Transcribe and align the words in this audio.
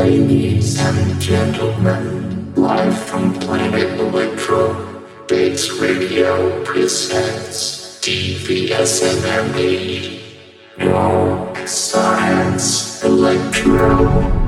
Ladies 0.00 0.80
and 0.80 1.20
gentlemen, 1.20 2.54
live 2.54 2.98
from 2.98 3.34
Planet 3.34 4.00
Electro, 4.00 5.04
Base 5.28 5.78
Radio 5.78 6.64
presents 6.64 8.00
DVSMME. 8.00 9.42
No 10.78 11.52
Science 11.66 13.04
Electro. 13.04 14.39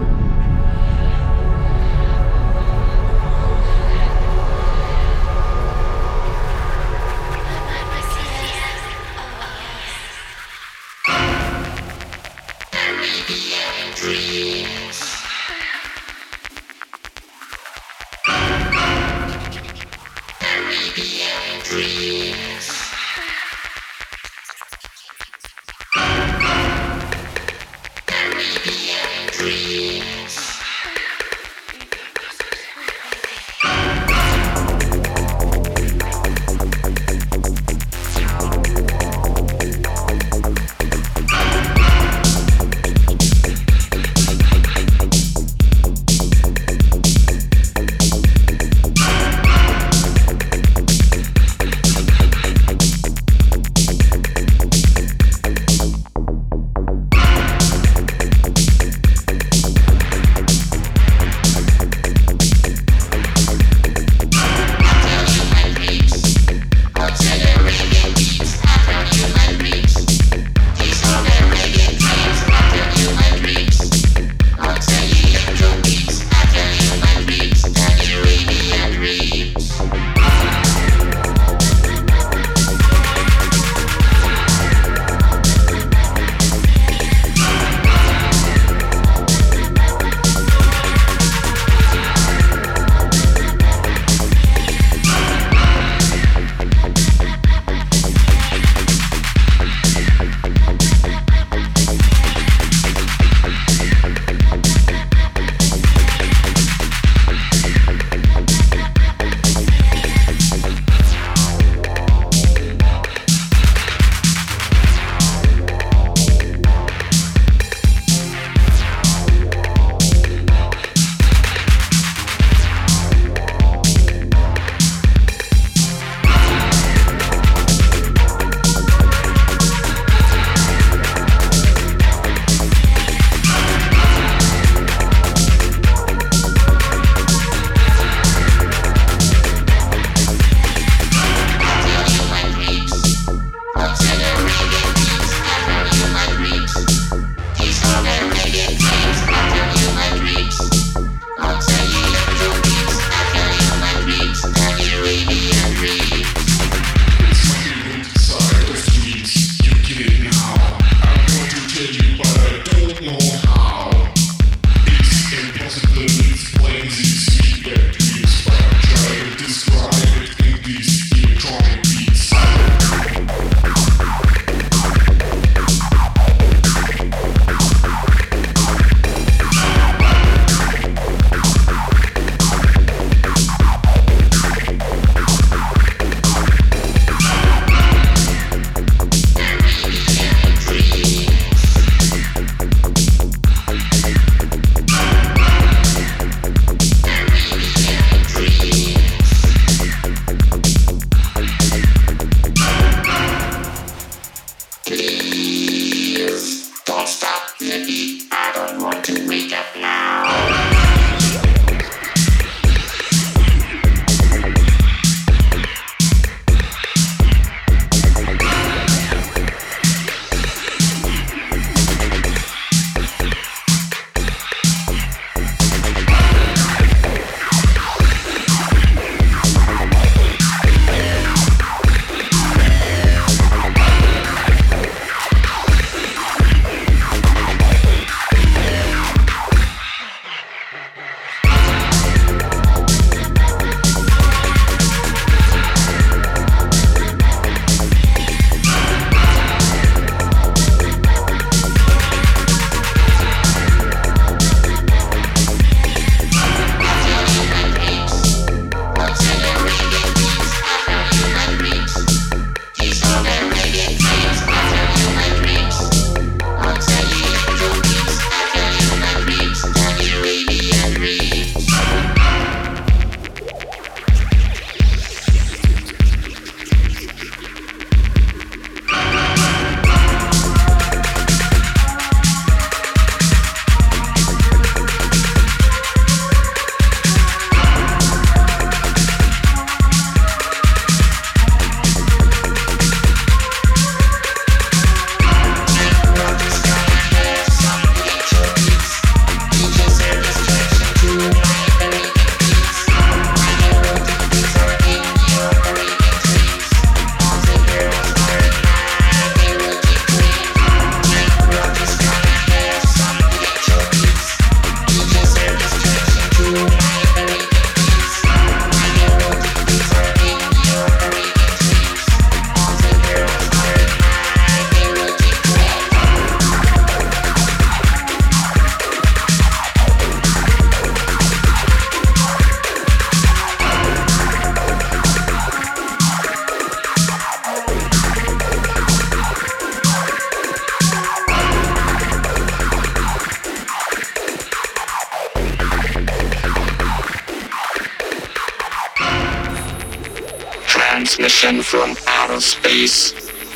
space. 352.53 353.13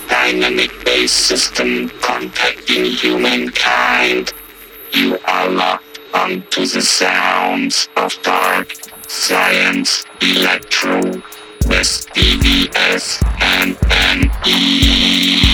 Dynamik 0.09 0.73
Bass 0.85 1.13
System 1.13 1.91
contacting 2.01 2.85
humankind. 2.85 4.33
You 4.93 5.19
are 5.27 5.49
locked 5.51 6.01
onto 6.15 6.65
the 6.67 6.83
sounds 6.83 7.89
of 7.97 8.11
dark 8.23 8.73
science, 9.07 10.05
electro, 10.23 11.01
West 11.67 12.09
DVS, 12.15 13.21
and 13.41 13.77
NE. 14.45 15.46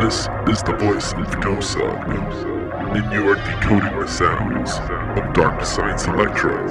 This 0.00 0.28
is 0.48 0.62
the 0.62 0.74
voice 0.78 1.12
of 1.12 1.26
Gosub, 1.42 2.08
and 2.96 3.12
you 3.12 3.28
are 3.28 3.34
decoding 3.34 4.00
the 4.00 4.06
sounds 4.06 4.70
of 5.18 5.34
Dark 5.34 5.62
Science 5.62 6.06
Electro 6.06 6.64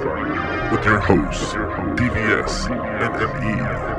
with 0.71 0.83
your 0.83 0.99
hosts, 0.99 1.53
DVS 1.53 2.71
and 2.71 3.98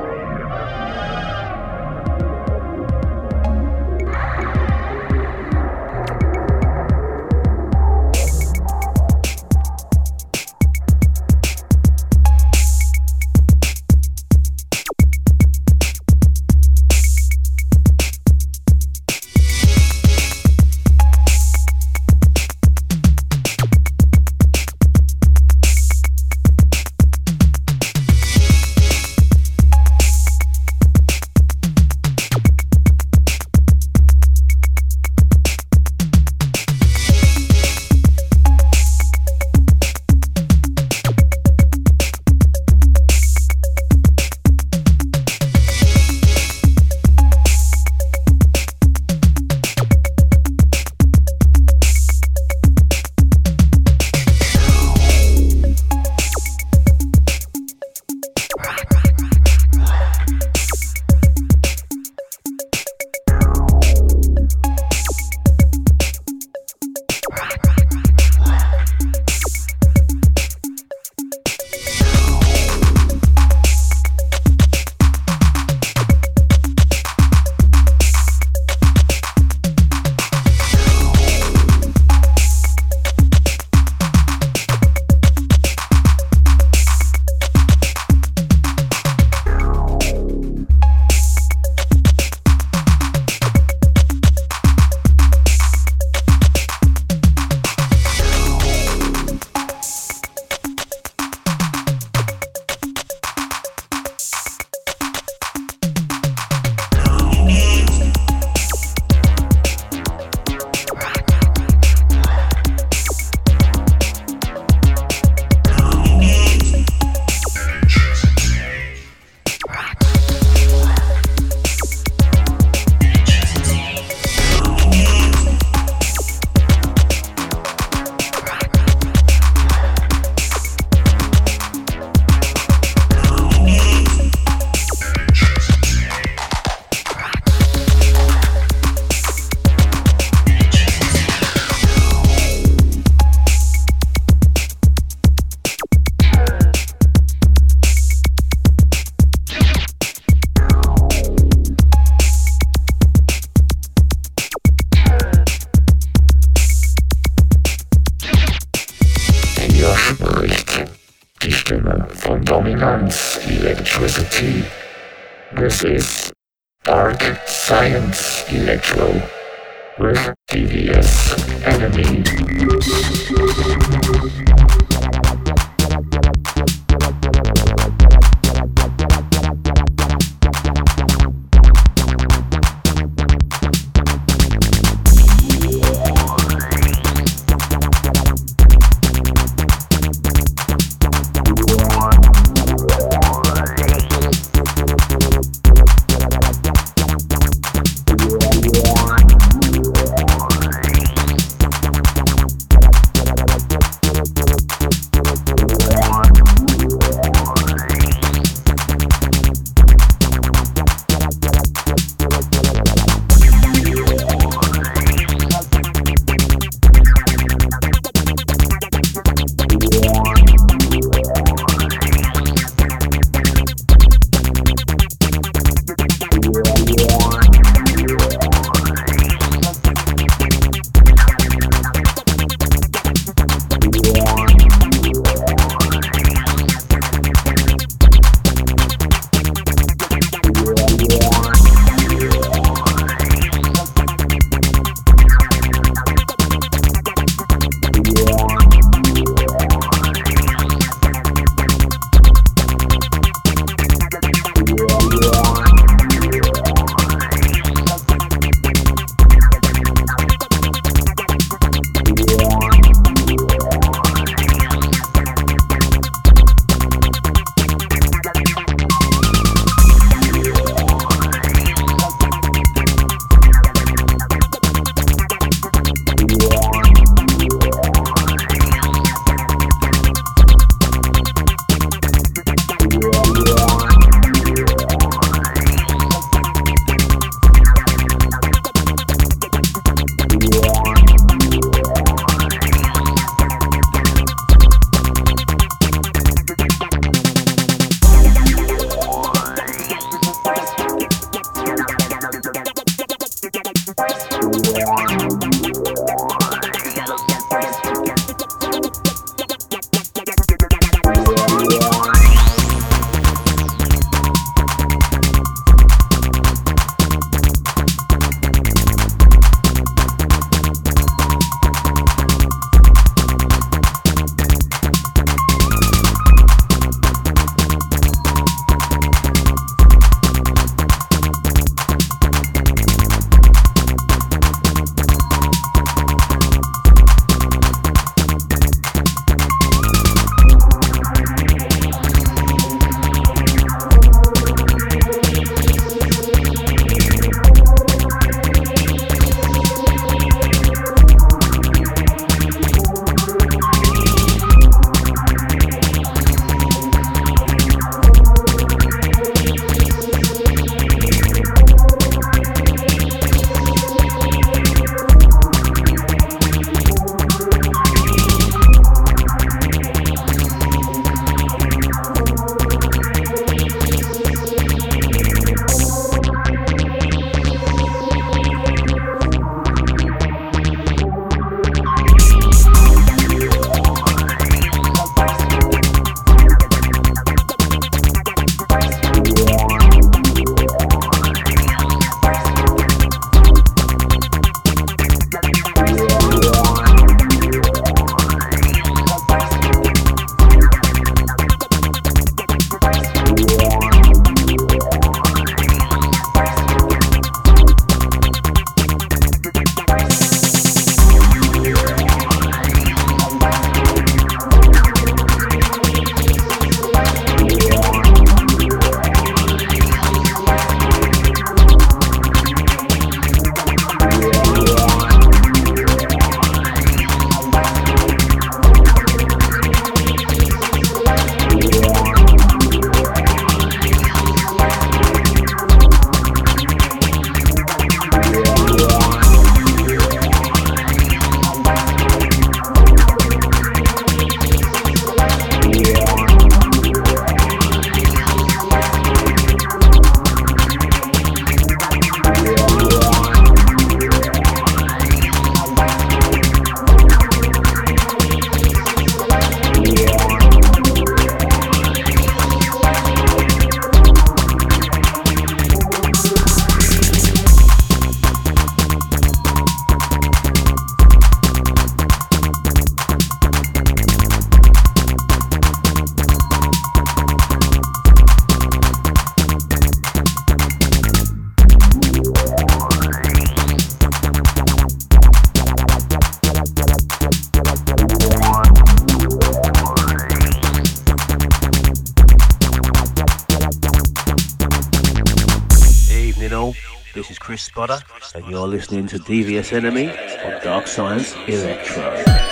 And 498.35 498.45
you're 498.49 498.67
listening 498.67 499.07
to 499.07 499.19
Devious 499.19 499.71
Enemy 499.71 500.09
on 500.09 500.61
Dark 500.63 500.87
Science 500.87 501.35
Electro. 501.47 502.50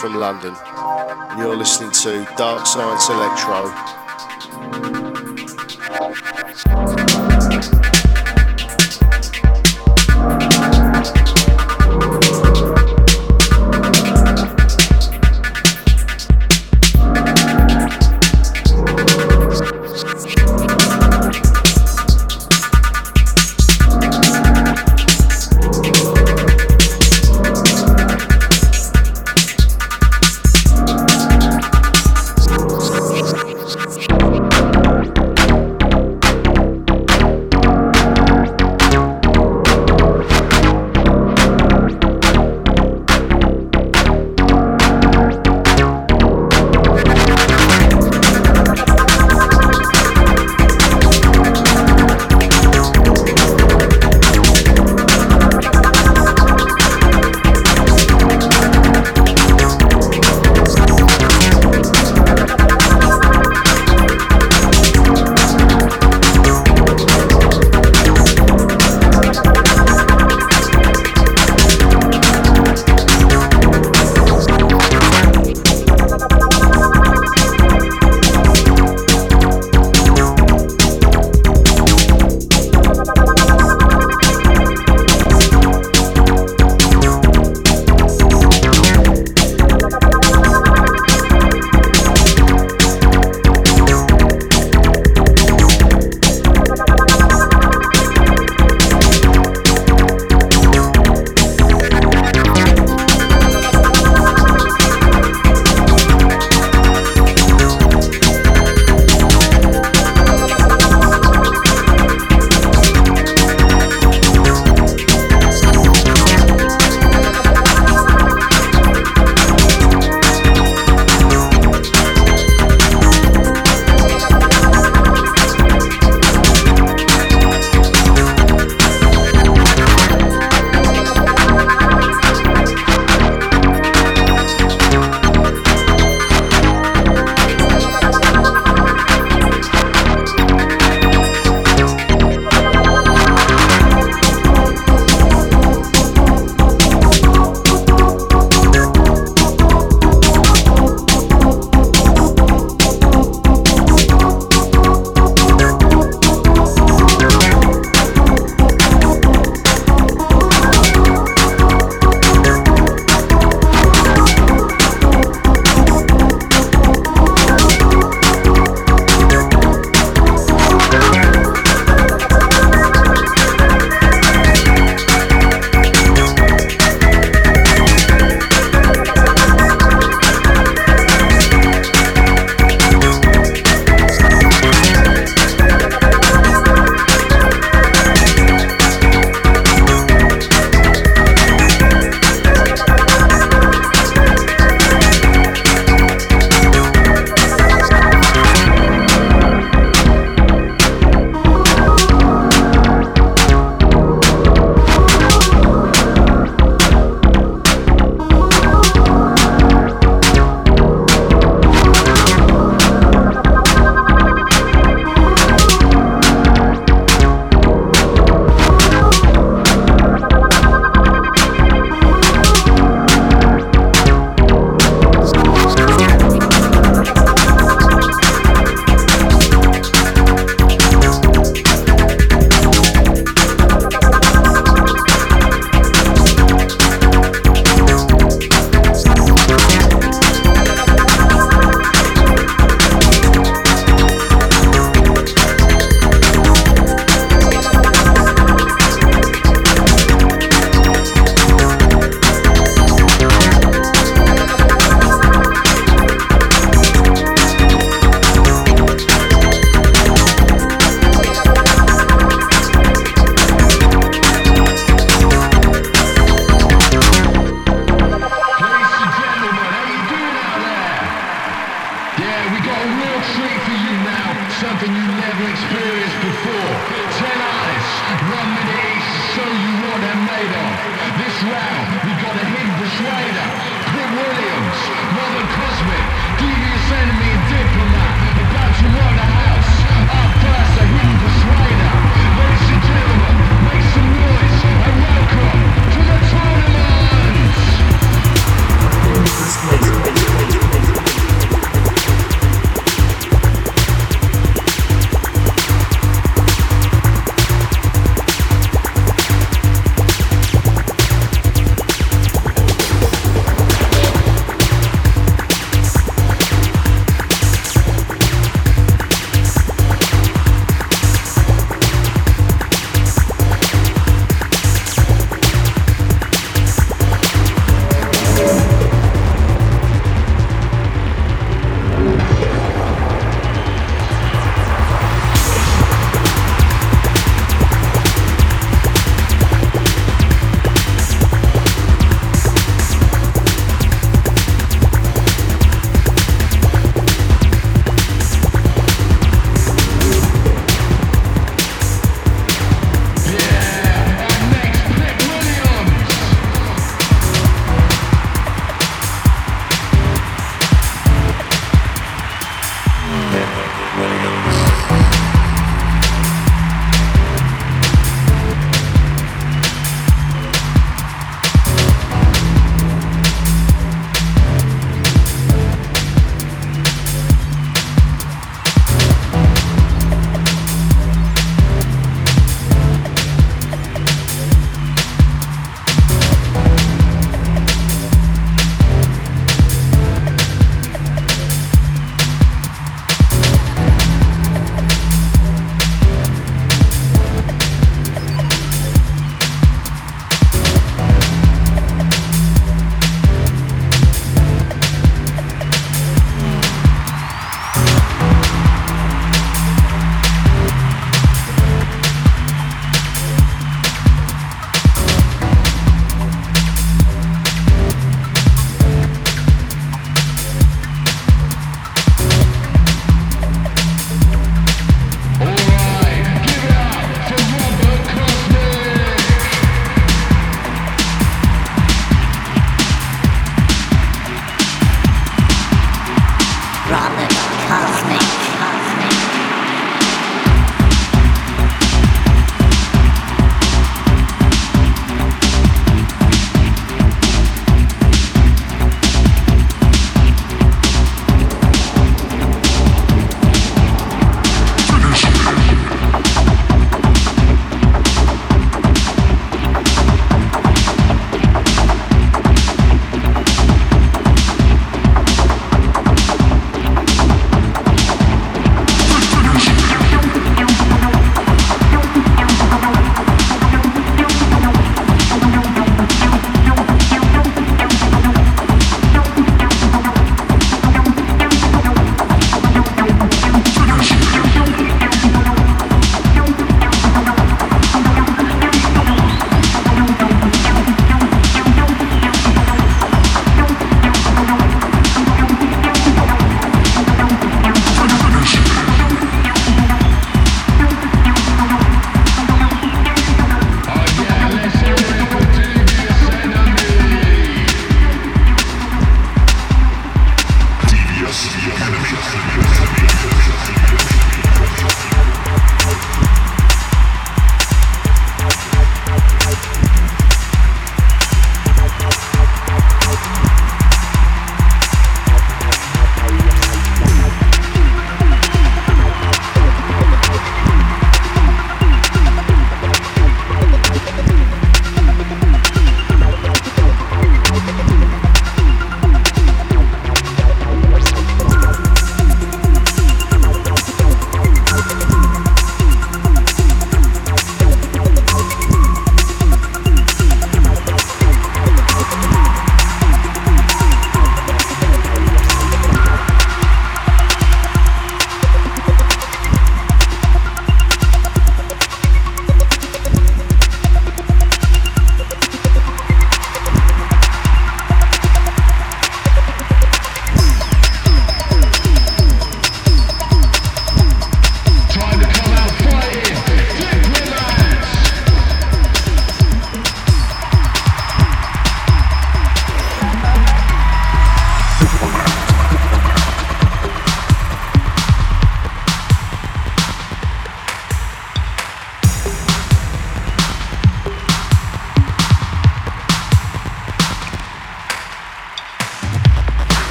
From 0.00 0.14
London, 0.14 0.56
you're 1.36 1.54
listening 1.54 1.90
to 1.90 2.26
Dark 2.38 2.66
Science 2.66 3.10
Electro. 3.10 3.70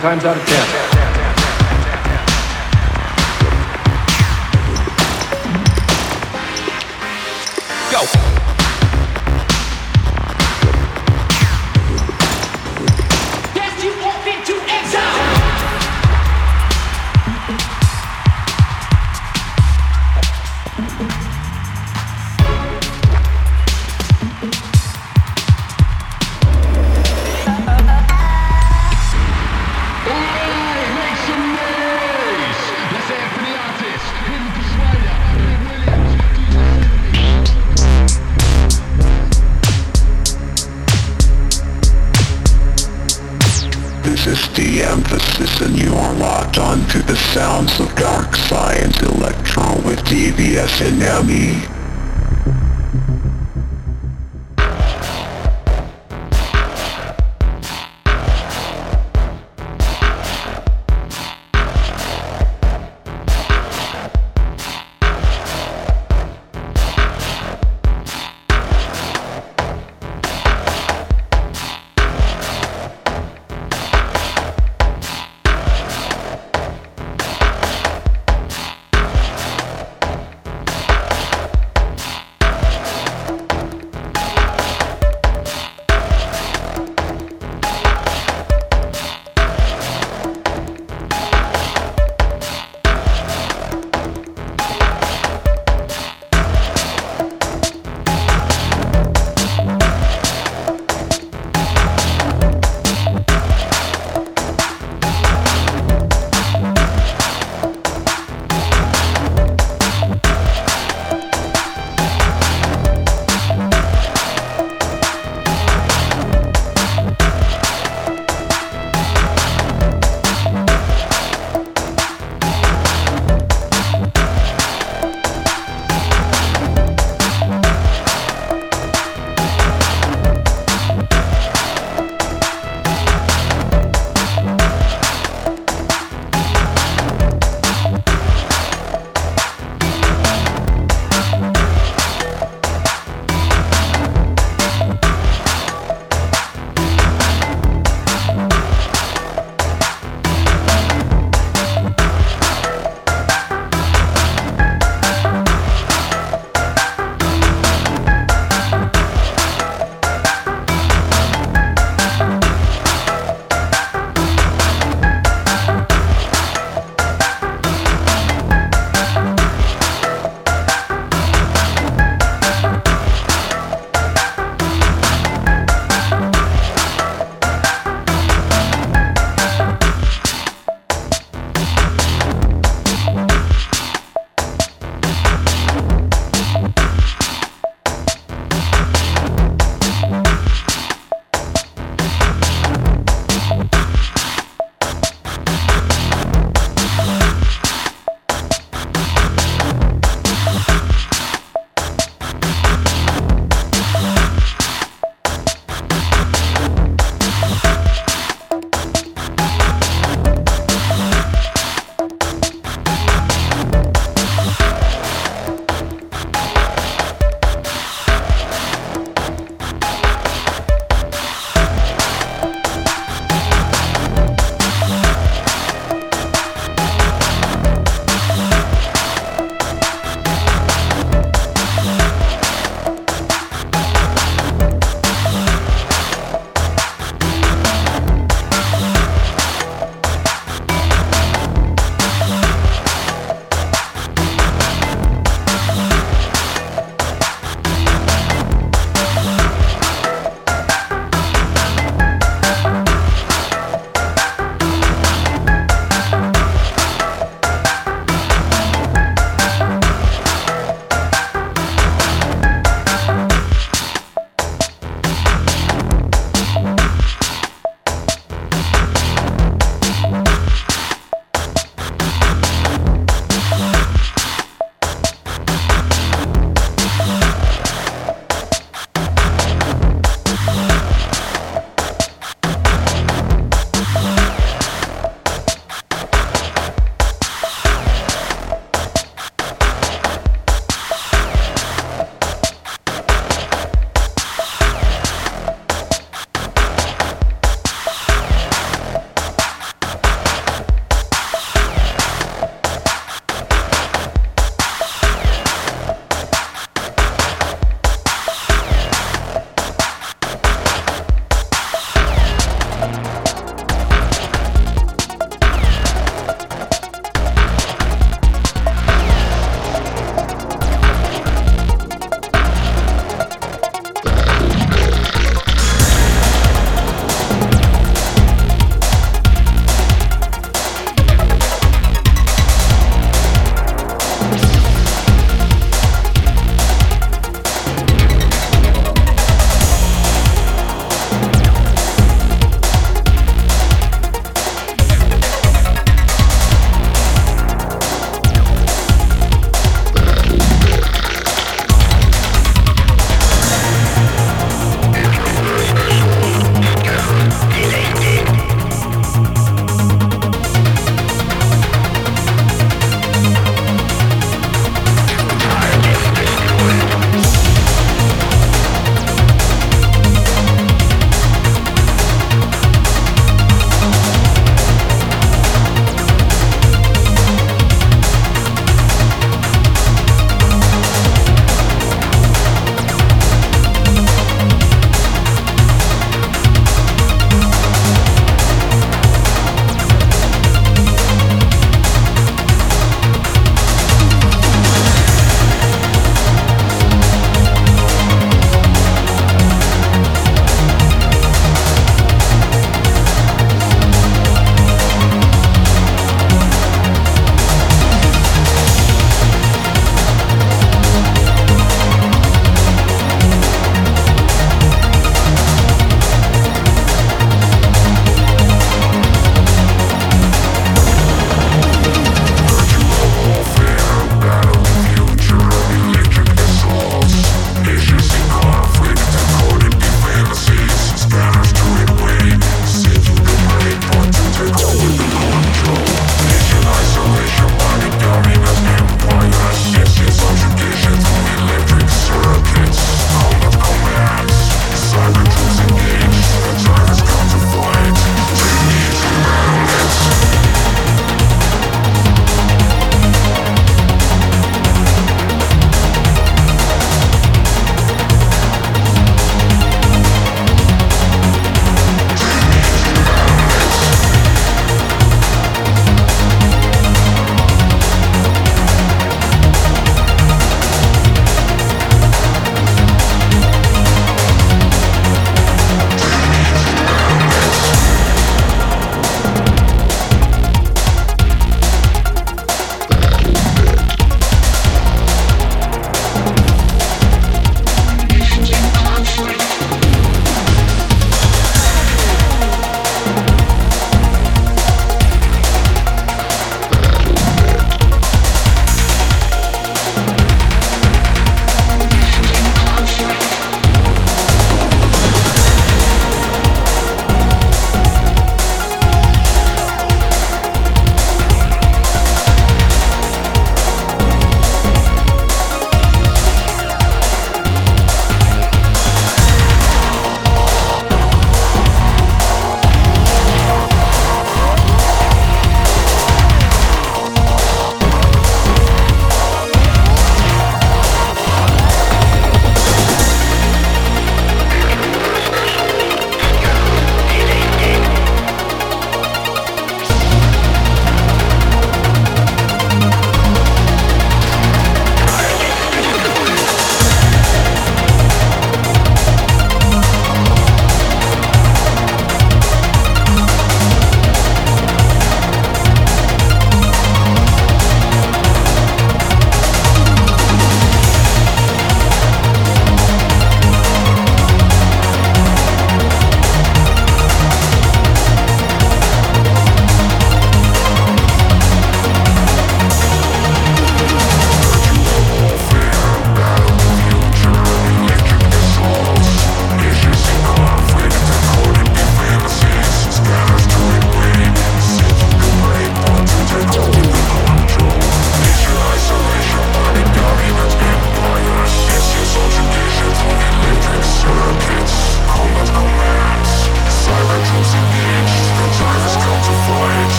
times 0.00 0.24
out 0.24 0.34
of 0.34 0.46
ten. 0.46 0.66
Go! 7.92 8.39